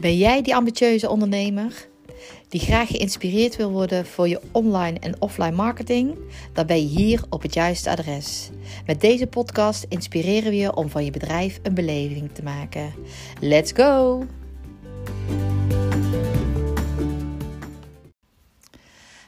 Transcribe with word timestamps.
Ben 0.00 0.16
jij 0.16 0.42
die 0.42 0.54
ambitieuze 0.54 1.08
ondernemer 1.08 1.88
die 2.48 2.60
graag 2.60 2.88
geïnspireerd 2.88 3.56
wil 3.56 3.70
worden 3.70 4.06
voor 4.06 4.28
je 4.28 4.40
online 4.52 4.98
en 4.98 5.20
offline 5.20 5.56
marketing? 5.56 6.18
Dan 6.52 6.66
ben 6.66 6.76
je 6.76 6.98
hier 6.98 7.22
op 7.30 7.42
het 7.42 7.54
juiste 7.54 7.90
adres. 7.90 8.50
Met 8.86 9.00
deze 9.00 9.26
podcast 9.26 9.86
inspireren 9.88 10.50
we 10.50 10.56
je 10.56 10.74
om 10.74 10.88
van 10.88 11.04
je 11.04 11.10
bedrijf 11.10 11.60
een 11.62 11.74
beleving 11.74 12.32
te 12.32 12.42
maken. 12.42 12.94
Let's 13.40 13.72
go! 13.72 14.24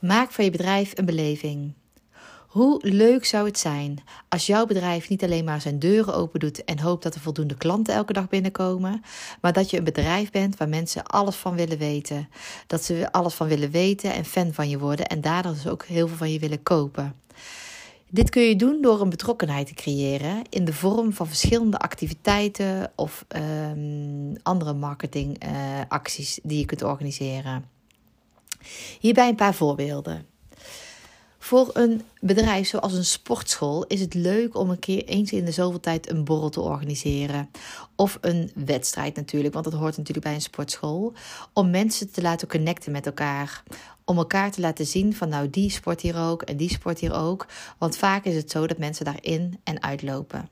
Maak 0.00 0.30
van 0.30 0.44
je 0.44 0.50
bedrijf 0.50 0.98
een 0.98 1.04
beleving. 1.04 1.72
Hoe 2.52 2.78
leuk 2.80 3.24
zou 3.24 3.46
het 3.46 3.58
zijn 3.58 3.98
als 4.28 4.46
jouw 4.46 4.66
bedrijf 4.66 5.08
niet 5.08 5.24
alleen 5.24 5.44
maar 5.44 5.60
zijn 5.60 5.78
deuren 5.78 6.14
open 6.14 6.40
doet 6.40 6.64
en 6.64 6.78
hoopt 6.78 7.02
dat 7.02 7.14
er 7.14 7.20
voldoende 7.20 7.56
klanten 7.56 7.94
elke 7.94 8.12
dag 8.12 8.28
binnenkomen, 8.28 9.02
maar 9.40 9.52
dat 9.52 9.70
je 9.70 9.78
een 9.78 9.84
bedrijf 9.84 10.30
bent 10.30 10.56
waar 10.56 10.68
mensen 10.68 11.06
alles 11.06 11.36
van 11.36 11.54
willen 11.54 11.78
weten. 11.78 12.28
Dat 12.66 12.84
ze 12.84 13.12
alles 13.12 13.34
van 13.34 13.48
willen 13.48 13.70
weten 13.70 14.12
en 14.12 14.24
fan 14.24 14.52
van 14.52 14.68
je 14.68 14.78
worden 14.78 15.06
en 15.06 15.20
daardoor 15.20 15.52
dus 15.52 15.66
ook 15.66 15.84
heel 15.84 16.08
veel 16.08 16.16
van 16.16 16.32
je 16.32 16.38
willen 16.38 16.62
kopen. 16.62 17.14
Dit 18.10 18.30
kun 18.30 18.42
je 18.42 18.56
doen 18.56 18.82
door 18.82 19.00
een 19.00 19.10
betrokkenheid 19.10 19.66
te 19.66 19.74
creëren 19.74 20.42
in 20.48 20.64
de 20.64 20.72
vorm 20.72 21.12
van 21.12 21.26
verschillende 21.26 21.78
activiteiten 21.78 22.92
of 22.96 23.24
um, 23.36 24.36
andere 24.42 24.72
marketingacties 24.72 26.38
uh, 26.38 26.44
die 26.48 26.58
je 26.58 26.64
kunt 26.64 26.82
organiseren. 26.82 27.64
Hierbij 29.00 29.28
een 29.28 29.34
paar 29.34 29.54
voorbeelden. 29.54 30.31
Voor 31.42 31.70
een 31.72 32.02
bedrijf 32.20 32.68
zoals 32.68 32.92
een 32.92 33.04
sportschool 33.04 33.84
is 33.86 34.00
het 34.00 34.14
leuk 34.14 34.56
om 34.56 34.70
een 34.70 34.78
keer 34.78 35.04
eens 35.04 35.32
in 35.32 35.44
de 35.44 35.50
zoveel 35.50 35.80
tijd 35.80 36.10
een 36.10 36.24
borrel 36.24 36.48
te 36.48 36.60
organiseren. 36.60 37.50
Of 37.96 38.18
een 38.20 38.50
wedstrijd 38.54 39.16
natuurlijk, 39.16 39.54
want 39.54 39.64
dat 39.64 39.74
hoort 39.74 39.96
natuurlijk 39.96 40.26
bij 40.26 40.34
een 40.34 40.40
sportschool. 40.40 41.12
Om 41.52 41.70
mensen 41.70 42.12
te 42.12 42.22
laten 42.22 42.48
connecten 42.48 42.92
met 42.92 43.06
elkaar. 43.06 43.62
Om 44.04 44.16
elkaar 44.16 44.50
te 44.50 44.60
laten 44.60 44.86
zien 44.86 45.14
van 45.14 45.28
nou 45.28 45.50
die 45.50 45.70
sport 45.70 46.00
hier 46.00 46.18
ook 46.18 46.42
en 46.42 46.56
die 46.56 46.70
sport 46.70 46.98
hier 46.98 47.14
ook. 47.14 47.46
Want 47.78 47.96
vaak 47.96 48.24
is 48.24 48.34
het 48.34 48.50
zo 48.50 48.66
dat 48.66 48.78
mensen 48.78 49.04
daarin 49.04 49.60
en 49.64 49.82
uitlopen 49.82 50.48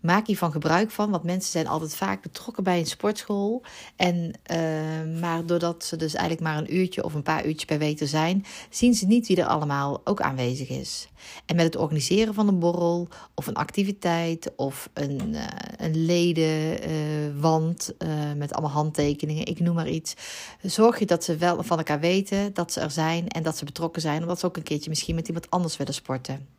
maak 0.00 0.26
hiervan 0.26 0.52
gebruik 0.52 0.90
van. 0.90 1.10
Want 1.10 1.22
mensen 1.22 1.50
zijn 1.50 1.66
altijd 1.66 1.94
vaak 1.94 2.22
betrokken 2.22 2.64
bij 2.64 2.78
een 2.78 2.86
sportschool. 2.86 3.62
En, 3.96 4.32
uh, 4.52 5.20
maar 5.20 5.46
doordat 5.46 5.84
ze 5.84 5.96
dus 5.96 6.14
eigenlijk 6.14 6.44
maar 6.44 6.58
een 6.58 6.76
uurtje 6.76 7.04
of 7.04 7.14
een 7.14 7.22
paar 7.22 7.46
uurtjes 7.46 7.64
per 7.64 7.78
week 7.78 8.00
er 8.00 8.08
zijn, 8.08 8.44
zien 8.70 8.94
ze 8.94 9.06
niet 9.06 9.26
wie 9.26 9.36
er 9.36 9.46
allemaal 9.46 10.00
ook 10.04 10.20
aanwezig 10.20 10.68
is. 10.68 11.08
En 11.46 11.56
met 11.56 11.64
het 11.64 11.76
organiseren 11.76 12.34
van 12.34 12.48
een 12.48 12.58
borrel 12.58 13.08
of 13.34 13.46
een 13.46 13.54
activiteit 13.54 14.52
of 14.56 14.90
een, 14.92 15.34
uh, 15.34 15.44
een 15.76 16.04
ledenwand 16.04 17.94
uh, 17.98 18.08
met 18.36 18.52
allemaal 18.52 18.70
handtekeningen, 18.70 19.46
ik 19.46 19.60
noem 19.60 19.74
maar 19.74 19.88
iets. 19.88 20.14
Zorg 20.62 20.98
je 20.98 21.06
dat 21.06 21.24
ze 21.24 21.36
wel 21.36 21.62
van 21.62 21.78
elkaar 21.78 22.00
weten 22.00 22.54
dat 22.54 22.72
ze 22.72 22.80
er 22.80 22.90
zijn 22.90 23.28
en 23.28 23.42
dat 23.42 23.56
ze 23.56 23.64
betrokken 23.64 24.02
zijn. 24.02 24.22
Omdat 24.22 24.38
ze 24.38 24.46
ook 24.46 24.56
een 24.56 24.62
keertje 24.62 24.88
misschien 24.88 25.14
met 25.14 25.26
iemand 25.28 25.50
anders 25.50 25.76
willen 25.76 25.94
sporten. 25.94 26.57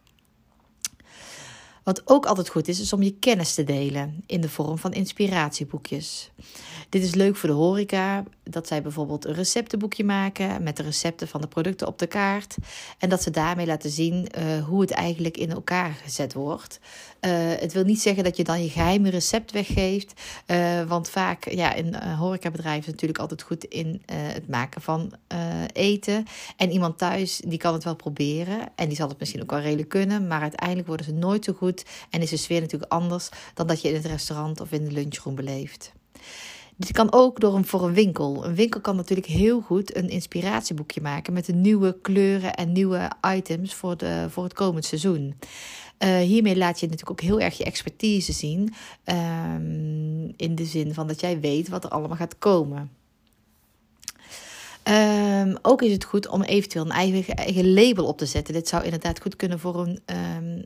Wat 1.89 2.01
ook 2.05 2.25
altijd 2.25 2.49
goed 2.49 2.67
is, 2.67 2.79
is 2.79 2.93
om 2.93 3.03
je 3.03 3.15
kennis 3.19 3.53
te 3.53 3.63
delen 3.63 4.23
in 4.25 4.41
de 4.41 4.49
vorm 4.49 4.77
van 4.77 4.93
inspiratieboekjes. 4.93 6.31
Dit 6.89 7.03
is 7.03 7.15
leuk 7.15 7.35
voor 7.35 7.49
de 7.49 7.55
horeca, 7.55 8.23
dat 8.49 8.67
zij 8.67 8.81
bijvoorbeeld 8.81 9.25
een 9.25 9.33
receptenboekje 9.33 10.03
maken 10.03 10.63
met 10.63 10.77
de 10.77 10.83
recepten 10.83 11.27
van 11.27 11.41
de 11.41 11.47
producten 11.47 11.87
op 11.87 11.99
de 11.99 12.07
kaart. 12.07 12.55
En 12.97 13.09
dat 13.09 13.23
ze 13.23 13.29
daarmee 13.29 13.65
laten 13.65 13.89
zien 13.89 14.27
uh, 14.37 14.65
hoe 14.65 14.81
het 14.81 14.91
eigenlijk 14.91 15.37
in 15.37 15.51
elkaar 15.51 15.91
gezet 16.03 16.33
wordt. 16.33 16.79
Uh, 17.21 17.31
het 17.59 17.73
wil 17.73 17.83
niet 17.83 18.01
zeggen 18.01 18.23
dat 18.23 18.37
je 18.37 18.43
dan 18.43 18.63
je 18.63 18.69
geheime 18.69 19.09
recept 19.09 19.51
weggeeft. 19.51 20.21
Uh, 20.47 20.83
want 20.83 21.09
vaak, 21.09 21.49
ja, 21.49 21.73
in 21.73 21.95
horecabedrijven 21.95 22.85
is 22.85 22.91
natuurlijk 22.91 23.19
altijd 23.19 23.41
goed 23.41 23.63
in 23.63 24.01
het 24.11 24.47
maken 24.47 24.81
van 24.81 25.13
eten. 25.73 26.25
En 26.57 26.71
iemand 26.71 26.97
thuis, 26.97 27.41
die 27.47 27.57
kan 27.57 27.73
het 27.73 27.83
wel 27.83 27.95
proberen. 27.95 28.59
En 28.75 28.87
die 28.87 28.97
zal 28.97 29.09
het 29.09 29.19
misschien 29.19 29.41
ook 29.41 29.51
wel 29.51 29.59
redelijk 29.59 29.89
kunnen. 29.89 30.27
Maar 30.27 30.41
uiteindelijk 30.41 30.87
worden 30.87 31.05
ze 31.05 31.13
nooit 31.13 31.45
zo 31.45 31.53
goed. 31.53 31.85
En 32.09 32.21
is 32.21 32.29
de 32.29 32.37
sfeer 32.37 32.61
natuurlijk 32.61 32.91
anders 32.91 33.29
dan 33.53 33.67
dat 33.67 33.81
je 33.81 33.87
in 33.87 33.95
het 33.95 34.05
restaurant 34.05 34.61
of 34.61 34.71
in 34.71 34.85
de 34.85 34.91
lunchroom 34.91 35.35
beleeft. 35.35 35.91
Dit 36.79 36.91
kan 36.91 37.13
ook 37.13 37.39
door 37.39 37.55
een, 37.55 37.65
voor 37.65 37.83
een 37.83 37.93
winkel. 37.93 38.45
Een 38.45 38.55
winkel 38.55 38.81
kan 38.81 38.95
natuurlijk 38.95 39.27
heel 39.27 39.61
goed 39.61 39.95
een 39.95 40.09
inspiratieboekje 40.09 41.01
maken 41.01 41.33
met 41.33 41.45
de 41.45 41.53
nieuwe 41.53 41.97
kleuren 42.01 42.55
en 42.55 42.71
nieuwe 42.71 43.11
items 43.35 43.73
voor, 43.73 43.97
de, 43.97 44.25
voor 44.29 44.43
het 44.43 44.53
komend 44.53 44.85
seizoen. 44.85 45.39
Uh, 45.99 46.17
hiermee 46.17 46.57
laat 46.57 46.79
je 46.79 46.87
natuurlijk 46.87 47.11
ook 47.11 47.27
heel 47.27 47.39
erg 47.39 47.57
je 47.57 47.63
expertise 47.63 48.33
zien. 48.33 48.73
Um, 49.05 50.33
in 50.37 50.55
de 50.55 50.65
zin 50.65 50.93
van 50.93 51.07
dat 51.07 51.19
jij 51.19 51.39
weet 51.39 51.69
wat 51.69 51.83
er 51.83 51.89
allemaal 51.89 52.17
gaat 52.17 52.37
komen. 52.37 52.91
Um, 54.83 55.57
ook 55.61 55.81
is 55.81 55.91
het 55.91 56.03
goed 56.03 56.27
om 56.27 56.41
eventueel 56.41 56.85
een 56.85 56.91
eigen, 56.91 57.35
eigen 57.35 57.73
label 57.73 58.05
op 58.05 58.17
te 58.17 58.25
zetten. 58.25 58.53
Dit 58.53 58.67
zou 58.67 58.83
inderdaad 58.83 59.21
goed 59.21 59.35
kunnen 59.35 59.59
voor 59.59 59.87
een 59.87 59.99
um, 60.05 60.65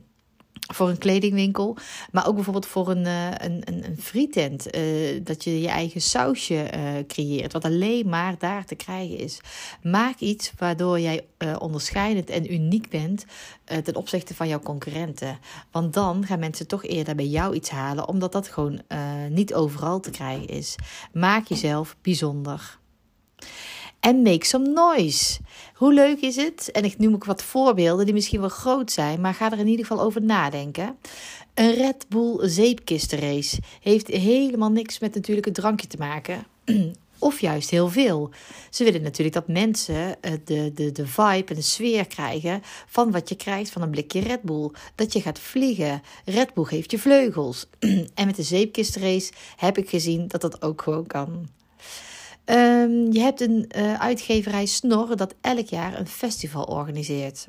voor 0.72 0.88
een 0.88 0.98
kledingwinkel, 0.98 1.76
maar 2.12 2.26
ook 2.26 2.34
bijvoorbeeld 2.34 2.66
voor 2.66 2.90
een, 2.90 3.04
uh, 3.04 3.30
een, 3.30 3.62
een, 3.64 3.84
een 3.84 3.98
frietent. 4.00 4.76
Uh, 4.76 5.20
dat 5.24 5.44
je 5.44 5.60
je 5.60 5.68
eigen 5.68 6.00
sausje 6.00 6.70
uh, 6.74 7.06
creëert, 7.06 7.52
wat 7.52 7.64
alleen 7.64 8.08
maar 8.08 8.38
daar 8.38 8.64
te 8.64 8.74
krijgen 8.74 9.18
is. 9.18 9.40
Maak 9.82 10.18
iets 10.18 10.52
waardoor 10.58 11.00
jij 11.00 11.26
onderscheidend 11.58 12.30
en 12.30 12.52
uniek 12.52 12.88
bent 12.88 13.24
ten 13.64 13.96
opzichte 13.96 14.34
van 14.34 14.48
jouw 14.48 14.60
concurrenten. 14.60 15.38
Want 15.70 15.92
dan 15.92 16.26
gaan 16.26 16.38
mensen 16.38 16.66
toch 16.66 16.84
eerder 16.84 17.14
bij 17.14 17.26
jou 17.26 17.54
iets 17.54 17.70
halen, 17.70 18.08
omdat 18.08 18.32
dat 18.32 18.48
gewoon 18.48 18.82
niet 19.28 19.54
overal 19.54 20.00
te 20.00 20.10
krijgen 20.10 20.48
is. 20.48 20.76
Maak 21.12 21.46
jezelf 21.46 21.96
bijzonder 22.02 22.78
en 24.04 24.22
make 24.22 24.46
some 24.46 24.68
noise. 24.68 25.38
Hoe 25.74 25.92
leuk 25.92 26.20
is 26.20 26.36
het? 26.36 26.70
En 26.70 26.84
ik 26.84 26.98
noem 26.98 27.14
ook 27.14 27.24
wat 27.24 27.42
voorbeelden 27.42 28.04
die 28.04 28.14
misschien 28.14 28.40
wel 28.40 28.48
groot 28.48 28.92
zijn, 28.92 29.20
maar 29.20 29.34
ga 29.34 29.52
er 29.52 29.58
in 29.58 29.66
ieder 29.66 29.86
geval 29.86 30.04
over 30.04 30.22
nadenken. 30.22 30.96
Een 31.54 31.74
Red 31.74 32.06
Bull 32.08 32.48
zeepkistenrace 32.48 33.58
heeft 33.80 34.06
helemaal 34.06 34.70
niks 34.70 34.98
met 34.98 35.14
natuurlijk 35.14 35.46
het 35.46 35.54
drankje 35.54 35.86
te 35.86 35.96
maken. 35.96 36.46
Of 37.18 37.40
juist 37.40 37.70
heel 37.70 37.88
veel. 37.88 38.30
Ze 38.70 38.84
willen 38.84 39.02
natuurlijk 39.02 39.34
dat 39.34 39.48
mensen 39.48 40.22
eh, 40.22 40.32
de, 40.44 40.72
de, 40.74 40.92
de 40.92 41.06
vibe 41.06 41.44
en 41.48 41.54
de 41.54 41.62
sfeer 41.62 42.06
krijgen 42.06 42.62
van 42.86 43.10
wat 43.10 43.28
je 43.28 43.36
krijgt 43.36 43.70
van 43.70 43.82
een 43.82 43.90
blikje 43.90 44.20
Red 44.20 44.42
Bull. 44.42 44.70
Dat 44.94 45.12
je 45.12 45.20
gaat 45.20 45.38
vliegen. 45.38 46.02
Red 46.24 46.54
Bull 46.54 46.64
geeft 46.64 46.90
je 46.90 46.98
vleugels. 46.98 47.66
en 48.14 48.26
met 48.26 48.36
de 48.36 48.42
zeepkistenrace 48.42 49.32
heb 49.56 49.78
ik 49.78 49.88
gezien 49.88 50.28
dat 50.28 50.40
dat 50.40 50.62
ook 50.62 50.82
gewoon 50.82 51.06
kan. 51.06 51.48
Um, 52.46 53.12
je 53.12 53.20
hebt 53.20 53.40
een 53.40 53.70
uh, 53.76 54.00
uitgeverij 54.00 54.66
Snor 54.66 55.16
dat 55.16 55.34
elk 55.40 55.66
jaar 55.66 55.98
een 55.98 56.06
festival 56.06 56.64
organiseert. 56.64 57.48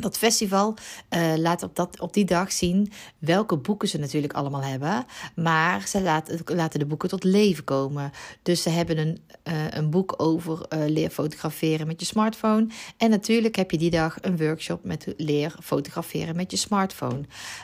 Dat 0.00 0.18
festival 0.18 0.74
uh, 1.10 1.36
laat 1.36 1.62
op, 1.62 1.76
dat, 1.76 2.00
op 2.00 2.12
die 2.12 2.24
dag 2.24 2.52
zien 2.52 2.92
welke 3.18 3.56
boeken 3.56 3.88
ze 3.88 3.98
natuurlijk 3.98 4.32
allemaal 4.32 4.62
hebben. 4.62 5.06
Maar 5.34 5.86
ze 5.86 6.02
laten, 6.02 6.40
laten 6.44 6.78
de 6.78 6.86
boeken 6.86 7.08
tot 7.08 7.24
leven 7.24 7.64
komen. 7.64 8.10
Dus 8.42 8.62
ze 8.62 8.70
hebben 8.70 8.98
een, 8.98 9.18
uh, 9.48 9.54
een 9.70 9.90
boek 9.90 10.14
over 10.16 10.66
uh, 10.72 10.88
leer 10.88 11.10
fotograferen 11.10 11.86
met 11.86 12.00
je 12.00 12.06
smartphone. 12.06 12.66
En 12.96 13.10
natuurlijk 13.10 13.56
heb 13.56 13.70
je 13.70 13.78
die 13.78 13.90
dag 13.90 14.16
een 14.20 14.36
workshop 14.36 14.84
met 14.84 15.14
leer 15.16 15.54
fotograferen 15.62 16.36
met 16.36 16.50
je 16.50 16.56
smartphone. 16.56 17.20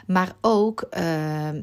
Maar 0.07 0.35
ook 0.41 0.87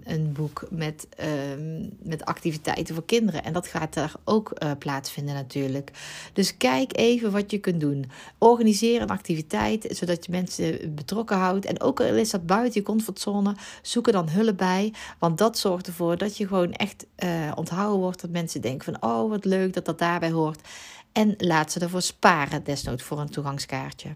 een 0.03 0.31
boek 0.33 0.67
met, 0.69 1.07
ehm, 1.17 1.89
met 2.03 2.25
activiteiten 2.25 2.95
voor 2.95 3.05
kinderen. 3.05 3.43
En 3.43 3.53
dat 3.53 3.67
gaat 3.67 3.93
daar 3.93 4.13
ook 4.23 4.53
plaatsvinden 4.79 5.33
natuurlijk. 5.33 5.91
Dus 6.33 6.57
kijk 6.57 6.97
even 6.97 7.31
wat 7.31 7.51
je 7.51 7.57
kunt 7.57 7.79
doen. 7.79 8.11
Organiseer 8.37 9.01
een 9.01 9.09
activiteit 9.09 9.87
zodat 9.89 10.25
je 10.25 10.31
mensen 10.31 10.60
betrokken 10.89 11.37
houdt. 11.37 11.65
En 11.65 11.81
ook 11.81 11.99
al 11.99 12.15
is 12.15 12.29
dat 12.29 12.45
buiten 12.45 12.79
je 12.79 12.85
comfortzone, 12.85 13.55
zoek 13.81 14.07
er 14.07 14.13
dan 14.13 14.29
hulp 14.29 14.57
bij. 14.57 14.93
Want 15.19 15.37
dat 15.37 15.57
zorgt 15.57 15.87
ervoor 15.87 16.17
dat 16.17 16.37
je 16.37 16.47
gewoon 16.47 16.71
echt 16.71 17.05
uh, 17.23 17.51
onthouden 17.55 17.99
wordt. 17.99 18.21
Dat 18.21 18.29
mensen 18.29 18.61
denken 18.61 18.93
van, 18.93 19.09
oh 19.09 19.29
wat 19.29 19.45
leuk 19.45 19.73
dat 19.73 19.85
dat 19.85 19.99
daarbij 19.99 20.31
hoort. 20.31 20.67
En 21.11 21.33
laat 21.37 21.71
ze 21.71 21.79
ervoor 21.79 22.01
sparen, 22.01 22.63
desnoods 22.63 23.03
voor 23.03 23.19
een 23.19 23.29
toegangskaartje. 23.29 24.09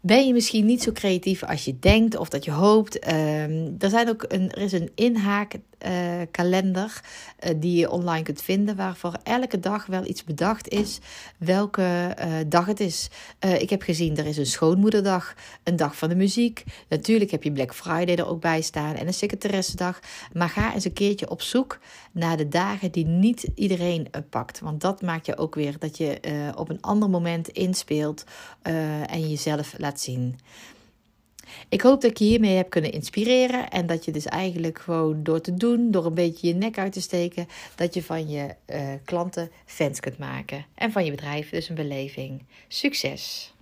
Ben 0.00 0.26
je 0.26 0.32
misschien 0.32 0.66
niet 0.66 0.82
zo 0.82 0.92
creatief 0.92 1.42
als 1.42 1.64
je 1.64 1.78
denkt 1.78 2.16
of 2.16 2.28
dat 2.28 2.44
je 2.44 2.50
hoopt? 2.50 3.06
Um, 3.06 3.76
er, 3.78 3.90
zijn 3.90 4.08
ook 4.08 4.24
een, 4.28 4.50
er 4.50 4.62
is 4.62 4.72
een 4.72 4.90
inhaakkalender 4.94 5.69
uh, 5.86 6.20
uh, 6.20 6.90
die 7.56 7.78
je 7.78 7.90
online 7.90 8.22
kunt 8.22 8.42
vinden, 8.42 8.76
waarvoor 8.76 9.14
elke 9.22 9.60
dag 9.60 9.86
wel 9.86 10.06
iets 10.06 10.24
bedacht 10.24 10.68
is 10.68 10.98
welke 11.38 12.16
uh, 12.18 12.34
dag 12.46 12.66
het 12.66 12.80
is. 12.80 13.08
ik 13.58 13.70
heb 13.70 13.82
gezien, 13.82 14.16
er 14.16 14.26
is 14.26 14.36
een 14.36 14.46
schoonmoederdag, 14.46 15.34
een 15.62 15.76
dag 15.76 15.96
van 15.96 16.08
de 16.08 16.14
muziek. 16.14 16.64
Natuurlijk 16.88 17.30
heb 17.30 17.42
je 17.42 17.52
Black 17.52 17.74
Friday 17.74 18.16
er 18.16 18.28
ook 18.28 18.40
bij 18.40 18.60
staan 18.60 18.94
en 18.94 19.06
een 19.06 19.14
secretaressendag. 19.14 20.00
Maar 20.32 20.48
ga 20.48 20.74
eens 20.74 20.84
een 20.84 20.92
keertje 20.92 21.30
op 21.30 21.42
zoek 21.42 21.78
naar 22.12 22.36
de 22.36 22.48
dagen 22.48 22.92
die 22.92 23.06
niet 23.06 23.48
iedereen 23.54 24.10
pakt. 24.30 24.60
Want 24.60 24.80
dat 24.80 25.02
maakt 25.02 25.26
je 25.26 25.36
ook 25.36 25.54
weer 25.54 25.78
dat 25.78 25.96
je 25.96 26.20
op 26.56 26.68
een 26.68 26.80
ander 26.80 27.10
moment 27.10 27.48
inspeelt 27.48 28.24
en 29.06 29.28
jezelf 29.28 29.74
laat 29.78 30.00
zien. 30.00 30.38
Ik 31.68 31.80
hoop 31.80 32.00
dat 32.00 32.10
ik 32.10 32.16
je 32.16 32.24
hiermee 32.24 32.56
heb 32.56 32.70
kunnen 32.70 32.92
inspireren. 32.92 33.70
En 33.70 33.86
dat 33.86 34.04
je 34.04 34.12
dus 34.12 34.26
eigenlijk 34.26 34.78
gewoon 34.78 35.22
door 35.22 35.40
te 35.40 35.54
doen, 35.54 35.90
door 35.90 36.06
een 36.06 36.14
beetje 36.14 36.46
je 36.46 36.54
nek 36.54 36.78
uit 36.78 36.92
te 36.92 37.00
steken, 37.00 37.46
dat 37.74 37.94
je 37.94 38.02
van 38.02 38.28
je 38.28 38.54
uh, 38.66 38.88
klanten 39.04 39.50
fans 39.64 40.00
kunt 40.00 40.18
maken. 40.18 40.66
En 40.74 40.92
van 40.92 41.04
je 41.04 41.10
bedrijf 41.10 41.50
dus 41.50 41.68
een 41.68 41.74
beleving. 41.74 42.42
Succes! 42.68 43.52